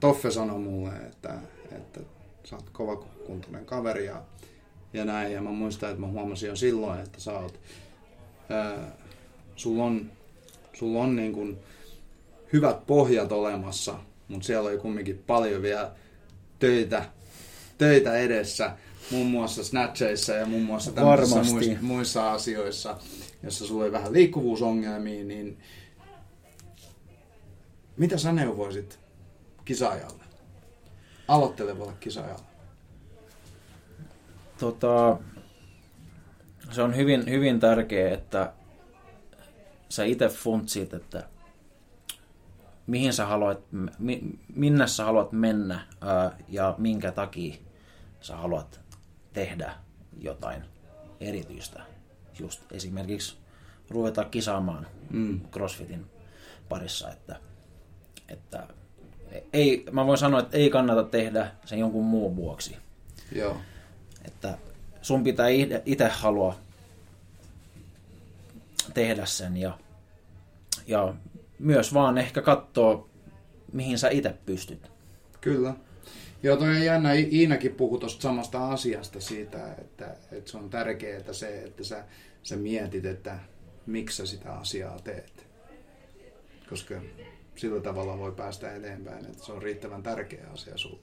Toffe 0.00 0.30
sanoi 0.30 0.58
mulle, 0.58 0.90
että, 0.96 1.34
että 1.72 2.00
sä 2.44 2.56
oot 2.56 2.70
kovakuntoinen 2.70 3.66
kaveri 3.66 4.06
ja, 4.06 4.22
ja 4.92 5.04
näin. 5.04 5.32
Ja 5.32 5.42
mä 5.42 5.50
muistan, 5.50 5.90
että 5.90 6.00
mä 6.00 6.06
huomasin 6.06 6.48
jo 6.48 6.56
silloin, 6.56 7.00
että 7.00 7.20
sä 7.20 7.38
oot, 7.38 7.60
ää, 8.50 8.96
sulla 9.56 9.84
on, 9.84 10.10
sulla 10.72 11.00
on 11.00 11.16
niin 11.16 11.32
kuin 11.32 11.58
hyvät 12.52 12.86
pohjat 12.86 13.32
olemassa, 13.32 13.94
mutta 14.28 14.46
siellä 14.46 14.68
oli 14.68 14.78
kumminkin 14.78 15.24
paljon 15.26 15.62
vielä 15.62 15.92
töitä, 16.58 17.04
töitä 17.78 18.16
edessä, 18.16 18.76
muun 19.10 19.26
muassa 19.26 19.64
snatcheissa 19.64 20.32
ja 20.32 20.46
muun 20.46 20.62
muassa 20.62 20.92
tämmöisissä 20.92 21.42
muissa, 21.42 21.72
muissa 21.80 22.32
asioissa, 22.32 22.96
jossa 23.42 23.66
sulla 23.66 23.84
oli 23.84 23.92
vähän 23.92 24.12
liikkuvuusongelmia, 24.12 25.24
niin 25.24 25.58
mitä 27.96 28.18
sä 28.18 28.32
neuvoisit 28.32 29.03
kisaajalle, 29.64 30.24
aloittelevalle 31.28 31.92
kisaajalle? 32.00 32.44
Tota, 34.58 35.18
se 36.70 36.82
on 36.82 36.96
hyvin, 36.96 37.30
hyvin 37.30 37.60
tärkeää, 37.60 38.14
että 38.14 38.52
sä 39.88 40.04
itse 40.04 40.28
funtsit, 40.28 40.94
että 40.94 41.28
mihin 42.86 43.12
sä 43.12 43.26
haluat, 43.26 43.60
minne 44.54 44.86
sä 44.86 45.04
haluat 45.04 45.32
mennä 45.32 45.86
ää, 46.00 46.36
ja 46.48 46.74
minkä 46.78 47.12
takia 47.12 47.54
sä 48.20 48.36
haluat 48.36 48.80
tehdä 49.32 49.74
jotain 50.20 50.62
erityistä. 51.20 51.82
Just 52.38 52.72
esimerkiksi 52.72 53.36
ruveta 53.90 54.24
kisaamaan 54.24 54.86
mm. 55.10 55.40
CrossFitin 55.50 56.10
parissa, 56.68 57.10
että, 57.10 57.40
että 58.28 58.68
ei, 59.52 59.84
mä 59.92 60.06
voin 60.06 60.18
sanoa, 60.18 60.40
että 60.40 60.56
ei 60.56 60.70
kannata 60.70 61.04
tehdä 61.04 61.50
sen 61.64 61.78
jonkun 61.78 62.04
muun 62.04 62.36
vuoksi. 62.36 62.76
Joo. 63.32 63.56
Että 64.24 64.58
sun 65.02 65.24
pitää 65.24 65.46
itse 65.84 66.08
halua 66.08 66.56
tehdä 68.94 69.26
sen 69.26 69.56
ja, 69.56 69.78
ja 70.86 71.14
myös 71.58 71.94
vaan 71.94 72.18
ehkä 72.18 72.42
katsoa, 72.42 73.08
mihin 73.72 73.98
sä 73.98 74.08
itse 74.08 74.34
pystyt. 74.46 74.90
Kyllä. 75.40 75.74
Joo, 76.42 76.56
toi 76.56 76.68
on 76.68 76.84
jännä. 76.84 77.12
Iinakin 77.12 77.74
puhui 77.74 77.98
tuosta 77.98 78.22
samasta 78.22 78.68
asiasta 78.68 79.20
siitä, 79.20 79.72
että, 79.72 80.16
että 80.32 80.50
se 80.50 80.56
on 80.56 80.70
tärkeää 80.70 81.32
se, 81.32 81.62
että 81.62 81.84
sä, 81.84 82.04
sä 82.42 82.56
mietit, 82.56 83.04
että 83.04 83.38
miksi 83.86 84.16
sä 84.16 84.26
sitä 84.26 84.52
asiaa 84.52 84.98
teet. 84.98 85.46
Koska 86.68 86.94
sillä 87.56 87.80
tavalla 87.80 88.18
voi 88.18 88.32
päästä 88.32 88.74
eteenpäin, 88.74 89.26
että 89.26 89.44
se 89.44 89.52
on 89.52 89.62
riittävän 89.62 90.02
tärkeä 90.02 90.46
asia 90.52 90.76
sulle. 90.76 90.98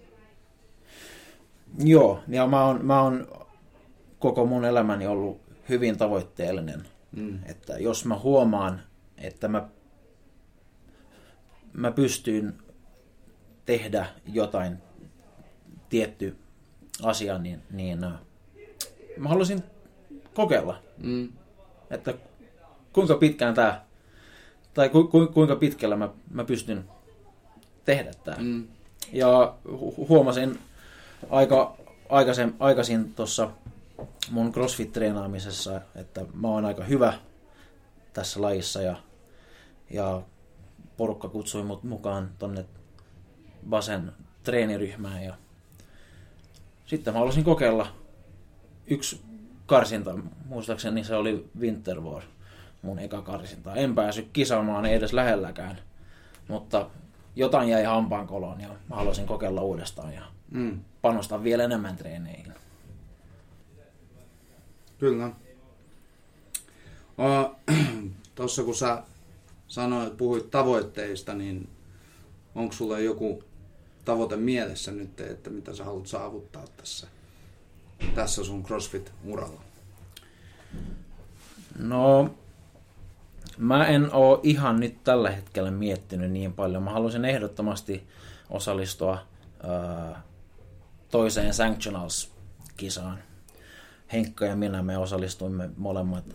Joo, 1.78 2.20
ja 2.28 2.48
mä 2.48 2.66
oon, 2.66 2.86
mä 2.86 3.02
oon 3.02 3.28
koko 4.20 4.46
mun 4.46 4.66
elämäni 4.66 5.08
ollut 5.08 5.42
hyvin 5.70 5.98
tavoitteellinen. 5.98 6.88
Mm. 7.16 7.40
Että 7.46 7.74
jos 7.78 8.06
mä 8.06 8.20
huomaan, 8.20 8.82
että 9.18 9.48
mä 9.48 9.70
mä 11.74 11.92
pystyn 11.92 12.58
tehdä 13.66 14.06
jotain 14.34 14.78
tietty 15.90 16.38
asia, 17.04 17.38
niin, 17.38 17.62
niin 17.72 18.04
äh, 18.04 18.14
mä 19.18 19.30
haluaisin 19.30 19.64
kokeilla, 20.34 20.84
mm. 20.98 21.30
että 21.90 22.14
kuinka 22.94 23.16
pitkään 23.16 23.54
tämä, 23.54 23.86
tai 24.74 24.90
ku, 24.90 25.04
ku, 25.04 25.28
kuinka 25.28 25.56
pitkällä 25.56 25.96
mä, 25.96 26.10
mä 26.32 26.44
pystyn 26.44 26.84
tehdä 27.86 28.12
tämä. 28.24 28.38
Mm. 28.40 28.68
Ja 29.14 29.56
hu- 29.68 30.08
huomasin 30.10 30.60
aika 31.30 31.78
aikaisin, 32.12 32.56
aikaisin 32.60 33.14
tuossa 33.14 33.52
mun 34.32 34.54
CrossFit-treenaamisessa, 34.54 35.82
että 35.96 36.26
mä 36.34 36.48
oon 36.48 36.66
aika 36.66 36.84
hyvä 36.84 37.14
tässä 38.14 38.42
lajissa 38.42 38.82
ja, 38.82 38.96
ja 39.90 40.22
porukka 40.98 41.30
kutsui 41.30 41.64
mut 41.64 41.84
mukaan 41.84 42.30
tonne 42.40 42.66
Basen 43.70 44.12
treeniryhmään 44.44 45.24
ja 45.24 45.34
sitten 46.86 47.14
mä 47.14 47.20
halusin 47.20 47.44
kokeilla 47.44 47.88
yksi 48.88 49.22
karsinta, 49.66 50.20
muistaakseni 50.46 51.04
se 51.04 51.16
oli 51.16 51.50
Winter 51.60 52.02
War, 52.02 52.24
mun 52.82 53.00
eka 53.00 53.22
karsinta. 53.22 53.76
En 53.76 53.96
päässyt 53.96 54.30
kisaamaan, 54.34 54.86
ei 54.86 54.96
edes 54.96 55.14
lähelläkään, 55.14 55.80
mutta 56.48 56.90
jotain 57.36 57.70
jäi 57.70 57.84
hampaan 57.84 58.28
koloon 58.28 58.62
ja 58.62 58.68
mä 58.90 58.96
haluaisin 58.96 59.26
kokeilla 59.28 59.62
uudestaan 59.62 60.14
ja 60.14 60.22
mm. 60.52 60.80
panostaa 61.02 61.44
vielä 61.44 61.64
enemmän 61.64 61.98
treeneihin. 61.98 62.54
Kyllä. 65.00 65.32
Uh, 67.18 67.76
Tuossa 68.36 68.64
kun 68.64 68.76
sä 68.76 69.04
sanoit, 69.68 70.18
puhuit 70.18 70.52
tavoitteista, 70.52 71.34
niin 71.34 71.70
onko 72.56 72.74
sulla 72.74 73.00
joku 73.00 73.44
tavoite 74.06 74.36
mielessä 74.36 74.92
nyt, 74.92 75.20
että 75.20 75.50
mitä 75.50 75.76
sä 75.76 75.84
haluat 75.84 76.08
saavuttaa 76.08 76.66
tässä, 76.78 77.08
tässä 78.16 78.44
sun 78.44 78.64
CrossFit-uralla? 78.64 79.62
No, 81.80 82.36
mä 83.58 83.88
en 83.88 84.14
oo 84.14 84.40
ihan 84.44 84.80
nyt 84.80 85.04
tällä 85.04 85.32
hetkellä 85.32 85.72
miettinyt 85.72 86.32
niin 86.32 86.54
paljon. 86.54 86.84
Mä 86.84 86.92
haluaisin 86.92 87.26
ehdottomasti 87.26 88.08
osallistua 88.50 89.28
ää, 89.64 90.22
toiseen 91.12 91.54
Sanctionals-kisaan. 91.54 93.18
Henkka 94.14 94.46
ja 94.46 94.56
minä 94.56 94.84
me 94.84 94.98
osallistuimme 94.98 95.70
molemmat 95.78 96.26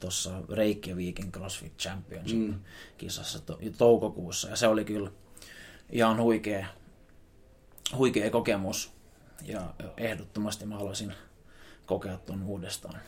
tuossa 0.00 0.30
Reykjavikin 0.50 1.32
CrossFit 1.32 1.72
Championship-kisassa 1.78 3.40
to, 3.46 3.58
toukokuussa. 3.78 4.48
Ja 4.48 4.56
se 4.56 4.66
oli 4.66 4.84
kyllä 4.84 5.10
ihan 5.90 6.20
huikea, 6.20 6.66
huikea 7.96 8.30
kokemus. 8.30 8.92
Ja 9.44 9.74
ehdottomasti 9.96 10.66
mä 10.66 10.76
haluaisin 10.76 11.14
kokea 11.86 12.16
tuon 12.16 12.42
uudestaan. 12.42 13.00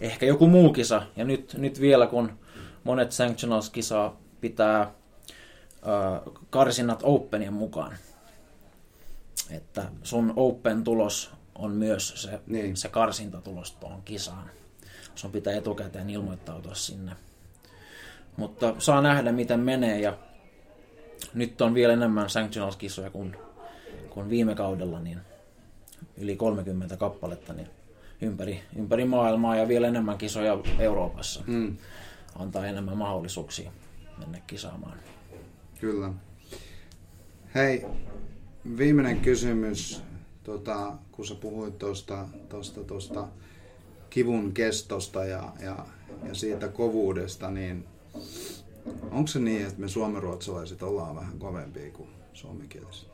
Ehkä 0.00 0.26
joku 0.26 0.46
muu 0.46 0.72
kisa. 0.72 1.02
Ja 1.16 1.24
nyt, 1.24 1.54
nyt 1.58 1.80
vielä 1.80 2.06
kun 2.06 2.38
monet 2.84 3.12
Sanctionals-kisaa 3.12 4.20
pitää 4.40 4.80
äh, 4.80 4.90
karsinnat 6.50 7.00
Openien 7.02 7.52
mukaan. 7.52 7.96
Että 9.50 9.84
sun 10.02 10.32
Open-tulos 10.36 11.30
on 11.54 11.70
myös 11.70 12.12
se, 12.16 12.40
niin. 12.46 12.76
se 12.76 12.88
karsintatulos 12.88 13.72
tuohon 13.72 14.02
kisaan 14.02 14.50
sun 15.14 15.32
pitää 15.32 15.54
etukäteen 15.54 16.10
ilmoittautua 16.10 16.74
sinne. 16.74 17.12
Mutta 18.36 18.74
saa 18.78 19.02
nähdä, 19.02 19.32
miten 19.32 19.60
menee 19.60 20.00
ja 20.00 20.18
nyt 21.34 21.60
on 21.60 21.74
vielä 21.74 21.92
enemmän 21.92 22.30
sanctionals-kisoja 22.30 23.10
kuin, 23.10 23.36
kuin 24.10 24.30
viime 24.30 24.54
kaudella, 24.54 25.00
niin 25.00 25.20
yli 26.18 26.36
30 26.36 26.96
kappaletta 26.96 27.52
niin 27.52 27.68
ympäri, 28.20 28.60
ympäri 28.76 29.04
maailmaa 29.04 29.56
ja 29.56 29.68
vielä 29.68 29.88
enemmän 29.88 30.18
kisoja 30.18 30.58
Euroopassa. 30.78 31.44
Mm, 31.46 31.76
Antaa 32.38 32.66
enemmän 32.66 32.96
mahdollisuuksia 32.96 33.70
mennä 34.18 34.38
kisaamaan. 34.46 34.98
kyllä. 35.80 36.12
Hei, 37.54 37.86
viimeinen 38.78 39.20
kysymys. 39.20 40.02
Tota, 40.44 40.92
kun 41.12 41.26
sä 41.26 41.34
puhuit 41.34 41.78
tuosta 41.78 42.28
tosta, 42.48 42.84
tosta 42.84 43.28
kivun 44.10 44.52
kestosta 44.52 45.24
ja, 45.24 45.52
ja, 45.60 45.86
ja 46.28 46.34
siitä 46.34 46.68
kovuudesta, 46.68 47.50
niin 47.50 47.84
onko 49.10 49.26
se 49.26 49.38
niin, 49.38 49.66
että 49.66 49.80
me 49.80 49.88
suomenruotsalaiset 49.88 50.82
ollaan 50.82 51.16
vähän 51.16 51.38
kovempia 51.38 51.90
kuin 51.90 52.08
suomenkieliset? 52.32 53.08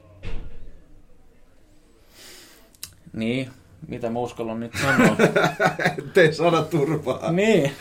Niin, 3.12 3.50
mitä 3.88 4.10
mä 4.10 4.18
uskallan 4.18 4.60
nyt 4.60 4.72
sanoa? 4.82 5.16
Ettei 5.98 6.32
sana 6.32 6.62
turpaa. 6.62 7.32
niin. 7.32 7.72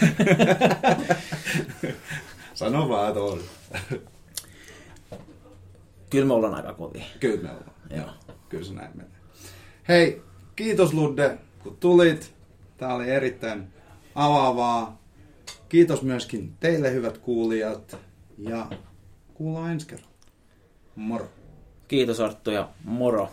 Sano 2.53 2.89
vaan, 2.89 3.17
on. 3.17 3.39
Kyllä 6.09 6.25
me 6.25 6.33
ollaan 6.33 6.55
aika 6.55 6.73
kovia. 6.73 7.03
Kyllä 7.19 7.43
me 7.43 7.49
ollaan. 7.49 7.71
Joo. 7.89 8.35
Kyllä 8.49 8.63
se 8.63 8.73
näin 8.73 8.91
menee. 8.93 9.11
Hei, 9.87 10.21
kiitos 10.55 10.93
Ludde, 10.93 11.37
kun 11.63 11.77
tulit. 11.79 12.33
Tämä 12.77 12.93
oli 12.93 13.09
erittäin 13.09 13.67
avaavaa. 14.15 15.01
Kiitos 15.69 16.01
myöskin 16.01 16.53
teille 16.59 16.91
hyvät 16.91 17.17
kuulijat. 17.17 17.97
Ja 18.37 18.67
kuullaan 19.33 19.71
ensi 19.71 19.87
kerralla. 19.87 20.11
Moro. 20.95 21.27
Kiitos 21.87 22.19
Arttu 22.19 22.51
ja 22.51 22.69
moro. 22.83 23.29